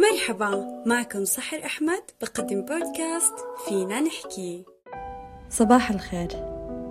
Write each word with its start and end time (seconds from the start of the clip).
مرحبا 0.00 0.82
معكم 0.86 1.24
سحر 1.24 1.64
أحمد 1.64 2.02
بقدم 2.20 2.60
بودكاست 2.60 3.34
فينا 3.68 4.00
نحكي. 4.00 4.64
صباح 5.50 5.90
الخير. 5.90 6.28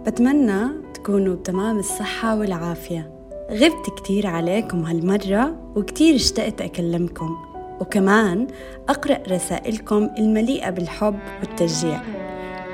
بتمنى 0.08 0.68
تكونوا 0.94 1.36
بتمام 1.36 1.80
الصحة 1.80 2.40
والعافية. 2.40 3.12
غبت 3.52 3.90
كتير 3.98 4.28
عليكم 4.28 4.84
هالمرة 4.84 5.74
وكتير 5.76 6.16
اشتقت 6.16 6.62
أكلمكم. 6.62 7.38
وكمان 7.82 8.48
أقرأ 8.90 9.24
رسائلكم 9.28 10.10
المليئة 10.18 10.70
بالحب 10.70 11.20
والتشجيع. 11.40 12.02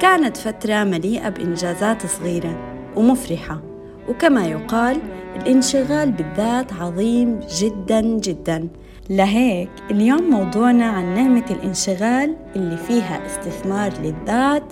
كانت 0.02 0.38
فترة 0.38 0.84
مليئة 0.84 1.30
بإنجازات 1.30 2.06
صغيرة 2.06 2.82
ومفرحة. 2.96 3.62
وكما 4.10 4.48
يقال 4.48 5.02
الانشغال 5.36 6.12
بالذات 6.12 6.74
عظيم 6.74 7.40
جدا 7.40 8.02
جدا. 8.02 8.70
لهيك 9.10 9.70
اليوم 9.92 10.30
موضوعنا 10.30 10.86
عن 10.86 11.16
نعمة 11.16 11.46
الانشغال 11.50 12.36
اللي 12.56 12.78
فيها 12.78 13.26
استثمار 13.26 13.94
للذات 14.04 14.64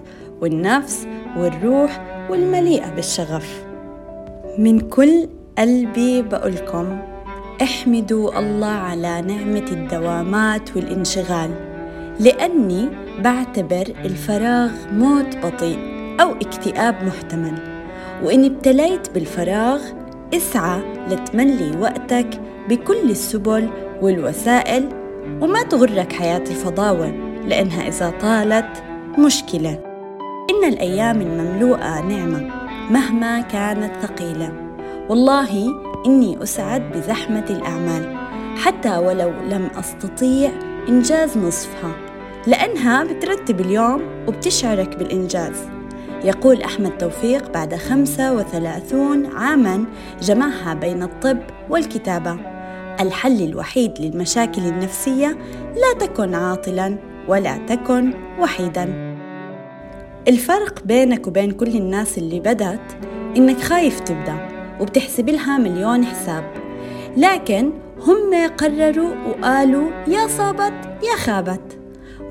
والنفس 0.41 1.07
والروح 1.37 2.01
والمليئة 2.29 2.89
بالشغف. 2.89 3.65
من 4.57 4.79
كل 4.79 5.29
قلبي 5.57 6.21
بقولكم 6.21 6.99
احمدوا 7.61 8.39
الله 8.39 8.67
على 8.67 9.21
نعمة 9.21 9.65
الدوامات 9.71 10.75
والانشغال 10.75 11.51
لأني 12.19 12.89
بعتبر 13.19 13.93
الفراغ 14.05 14.71
موت 14.91 15.37
بطيء 15.37 15.79
أو 16.21 16.31
اكتئاب 16.31 16.95
محتمل. 17.03 17.53
وإن 18.23 18.45
ابتليت 18.45 19.09
بالفراغ 19.13 19.81
اسعى 20.33 20.81
لتملي 21.09 21.77
وقتك 21.79 22.41
بكل 22.69 23.09
السبل 23.09 23.69
والوسائل 24.03 24.89
وما 25.41 25.63
تغرك 25.63 26.13
حياة 26.13 26.37
الفضاوة 26.37 27.07
لأنها 27.47 27.87
إذا 27.87 28.13
طالت 28.21 28.83
مشكلة. 29.19 29.79
إن 30.49 30.67
الأيام 30.67 31.21
المملوءة 31.21 32.01
نعمة 32.01 32.51
مهما 32.89 33.41
كانت 33.41 33.91
ثقيلة. 34.01 34.53
والله 35.09 35.67
إني 36.05 36.43
أسعد 36.43 36.91
بزحمة 36.91 37.45
الأعمال 37.49 38.17
حتى 38.57 38.97
ولو 38.97 39.31
لم 39.49 39.69
أستطيع 39.79 40.51
إنجاز 40.89 41.37
نصفها. 41.37 41.91
لأنها 42.47 43.03
بترتب 43.03 43.61
اليوم 43.61 44.01
وبتشعرك 44.27 44.97
بالإنجاز. 44.97 45.55
يقول 46.23 46.61
أحمد 46.61 46.97
توفيق 46.97 47.51
بعد 47.51 47.75
35 47.75 49.25
عاماً 49.25 49.85
جمعها 50.21 50.73
بين 50.73 51.03
الطب 51.03 51.39
والكتابة. 51.69 52.62
الحل 52.99 53.41
الوحيد 53.41 53.91
للمشاكل 53.99 54.61
النفسية 54.61 55.37
لا 55.75 56.05
تكن 56.07 56.35
عاطلاً 56.35 56.97
ولا 57.27 57.57
تكن 57.57 58.13
وحيداً. 58.39 59.15
الفرق 60.27 60.83
بينك 60.85 61.27
وبين 61.27 61.51
كل 61.51 61.67
الناس 61.67 62.17
اللي 62.17 62.39
بدت 62.39 62.97
إنك 63.37 63.61
خايف 63.61 63.99
تبدأ 63.99 64.47
وبتحسب 64.79 65.29
لها 65.29 65.57
مليون 65.57 66.05
حساب. 66.05 66.43
لكن 67.17 67.71
هم 67.99 68.49
قرروا 68.57 69.15
وقالوا 69.27 69.89
يا 70.07 70.27
صابت 70.27 70.73
يا 71.03 71.15
خابت. 71.17 71.79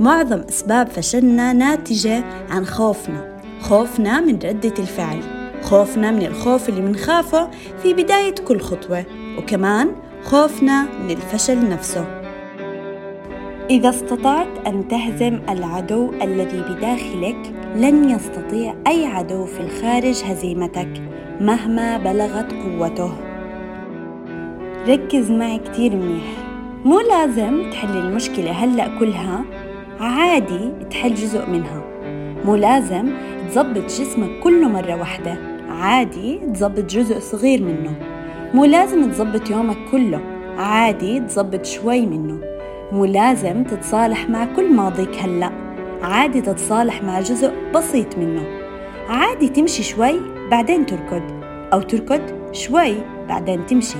معظم 0.00 0.38
أسباب 0.48 0.88
فشلنا 0.88 1.52
ناتجة 1.52 2.24
عن 2.50 2.66
خوفنا. 2.66 3.38
خوفنا 3.60 4.20
من 4.20 4.34
ردة 4.34 4.74
الفعل. 4.78 5.20
خوفنا 5.62 6.10
من 6.10 6.26
الخوف 6.26 6.68
اللي 6.68 6.80
منخافه 6.80 7.50
في 7.82 7.94
بداية 7.94 8.34
كل 8.34 8.60
خطوة. 8.60 9.04
وكمان 9.38 9.88
خوفنا 10.24 10.82
من 10.82 11.10
الفشل 11.10 11.68
نفسه. 11.68 12.04
إذا 13.70 13.88
استطعت 13.88 14.48
أن 14.66 14.88
تهزم 14.88 15.40
العدو 15.48 16.12
الذي 16.22 16.60
بداخلك 16.60 17.54
لن 17.76 18.10
يستطيع 18.10 18.74
أي 18.86 19.06
عدو 19.06 19.44
في 19.44 19.60
الخارج 19.60 20.22
هزيمتك 20.24 21.02
مهما 21.40 21.98
بلغت 21.98 22.52
قوته. 22.52 23.12
ركز 24.88 25.30
معي 25.30 25.58
كتير 25.58 25.96
منيح. 25.96 26.24
مو 26.84 27.00
لازم 27.00 27.70
تحل 27.70 27.96
المشكلة 27.96 28.50
هلأ 28.50 28.98
كلها 28.98 29.44
عادي 30.00 30.72
تحل 30.90 31.14
جزء 31.14 31.50
منها. 31.50 31.82
مو 32.44 32.56
لازم 32.56 33.08
تزبط 33.48 33.84
جسمك 33.84 34.40
كله 34.42 34.68
مرة 34.68 34.96
واحدة 35.00 35.38
عادي 35.68 36.38
تزبط 36.38 36.84
جزء 36.84 37.18
صغير 37.18 37.62
منه. 37.62 38.11
مو 38.54 38.64
لازم 38.64 39.10
تزبط 39.10 39.50
يومك 39.50 39.76
كله. 39.90 40.20
عادي 40.58 41.20
تزبط 41.20 41.64
شوي 41.64 42.06
منه. 42.06 42.40
مو 42.92 43.04
لازم 43.04 43.64
تتصالح 43.64 44.30
مع 44.30 44.44
كل 44.44 44.74
ماضيك 44.74 45.16
هلأ. 45.16 45.52
عادي 46.02 46.40
تتصالح 46.40 47.02
مع 47.02 47.20
جزء 47.20 47.52
بسيط 47.74 48.18
منه. 48.18 48.42
عادي 49.08 49.48
تمشي 49.48 49.82
شوي 49.82 50.20
بعدين 50.50 50.86
تركض 50.86 51.22
أو 51.72 51.80
تركض 51.80 52.20
شوي 52.52 52.94
بعدين 53.28 53.66
تمشي. 53.66 53.98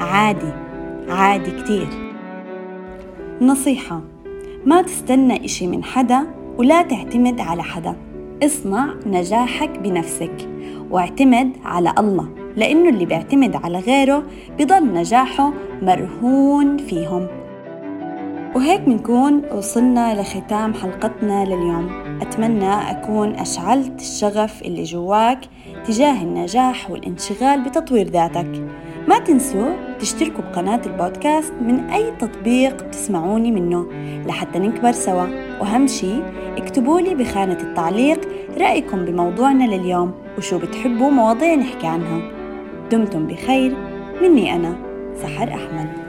عادي 0.00 0.52
عادي 1.08 1.50
كتير. 1.50 1.88
نصيحة 3.40 4.00
ما 4.66 4.82
تستنى 4.82 5.44
إشي 5.44 5.66
من 5.66 5.84
حدا 5.84 6.26
ولا 6.58 6.82
تعتمد 6.82 7.40
على 7.40 7.62
حدا. 7.62 7.96
اصنع 8.42 8.94
نجاحك 9.06 9.78
بنفسك 9.78 10.48
واعتمد 10.90 11.52
على 11.64 11.94
الله. 11.98 12.43
لأنه 12.56 12.88
اللي 12.88 13.06
بيعتمد 13.06 13.56
على 13.56 13.78
غيره 13.78 14.22
بضل 14.58 14.92
نجاحه 14.92 15.52
مرهون 15.82 16.76
فيهم. 16.76 17.26
وهيك 18.56 18.80
بنكون 18.80 19.42
وصلنا 19.52 20.20
لختام 20.20 20.74
حلقتنا 20.74 21.44
لليوم. 21.44 21.88
أتمنى 22.22 22.90
أكون 22.90 23.34
أشعلت 23.34 24.00
الشغف 24.00 24.62
اللي 24.62 24.82
جواك 24.82 25.38
تجاه 25.84 26.22
النجاح 26.22 26.90
والانشغال 26.90 27.64
بتطوير 27.64 28.06
ذاتك. 28.06 28.66
ما 29.08 29.18
تنسوا 29.18 29.96
تشتركوا 30.00 30.44
بقناة 30.44 30.80
البودكاست 30.86 31.52
من 31.60 31.80
أي 31.80 32.10
تطبيق 32.10 32.84
بتسمعوني 32.84 33.50
منه 33.50 33.86
لحتى 34.26 34.58
نكبر 34.58 34.92
سوا. 34.92 35.26
وأهم 35.60 35.86
شي 35.86 36.22
اكتبوا 36.56 37.00
لي 37.00 37.14
بخانة 37.14 37.58
التعليق 37.60 38.20
رأيكم 38.58 39.04
بموضوعنا 39.04 39.64
لليوم 39.64 40.12
وشو 40.38 40.58
بتحبوا 40.58 41.10
مواضيع 41.10 41.54
نحكي 41.54 41.86
عنها. 41.86 42.43
دمتم 42.90 43.26
بخير 43.26 43.76
مني 44.22 44.56
أنا 44.56 44.76
سحر 45.22 45.48
أحمد. 45.48 46.03